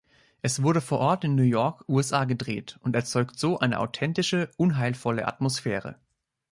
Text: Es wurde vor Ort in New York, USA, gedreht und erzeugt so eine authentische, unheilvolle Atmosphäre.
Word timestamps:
Es 0.41 0.63
wurde 0.63 0.81
vor 0.81 0.97
Ort 0.97 1.25
in 1.25 1.35
New 1.35 1.43
York, 1.43 1.87
USA, 1.87 2.23
gedreht 2.25 2.79
und 2.81 2.95
erzeugt 2.95 3.37
so 3.37 3.59
eine 3.59 3.79
authentische, 3.79 4.49
unheilvolle 4.57 5.27
Atmosphäre. 5.27 5.95